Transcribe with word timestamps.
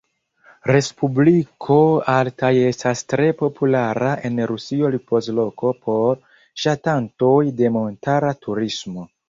Respubliko 0.69 1.75
Altaj 2.13 2.51
estas 2.69 3.03
tre 3.13 3.29
populara 3.43 4.15
en 4.31 4.43
Rusio 4.55 4.91
ripozloko 4.97 5.73
por 5.87 6.21
ŝatantoj 6.65 7.39
de 7.63 7.75
montara 7.81 8.37
turismo. 8.47 9.11